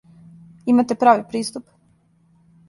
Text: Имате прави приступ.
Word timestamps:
Имате 0.65 0.95
прави 0.95 1.23
приступ. 1.29 1.69